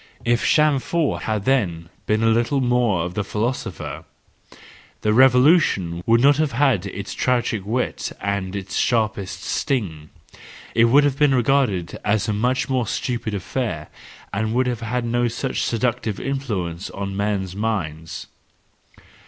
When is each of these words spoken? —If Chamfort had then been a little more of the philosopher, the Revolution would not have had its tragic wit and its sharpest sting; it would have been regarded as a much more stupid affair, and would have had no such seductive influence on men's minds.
—If 0.25 0.43
Chamfort 0.43 1.21
had 1.25 1.45
then 1.45 1.89
been 2.07 2.23
a 2.23 2.31
little 2.31 2.59
more 2.59 3.05
of 3.05 3.13
the 3.13 3.23
philosopher, 3.23 4.03
the 5.01 5.13
Revolution 5.13 6.01
would 6.07 6.21
not 6.21 6.37
have 6.37 6.53
had 6.53 6.87
its 6.87 7.13
tragic 7.13 7.63
wit 7.63 8.11
and 8.19 8.55
its 8.55 8.75
sharpest 8.77 9.43
sting; 9.43 10.09
it 10.73 10.85
would 10.85 11.03
have 11.03 11.19
been 11.19 11.35
regarded 11.35 11.99
as 12.03 12.27
a 12.27 12.33
much 12.33 12.67
more 12.67 12.87
stupid 12.87 13.35
affair, 13.35 13.89
and 14.33 14.55
would 14.55 14.65
have 14.65 14.81
had 14.81 15.05
no 15.05 15.27
such 15.27 15.61
seductive 15.61 16.19
influence 16.19 16.89
on 16.89 17.15
men's 17.15 17.55
minds. 17.55 18.25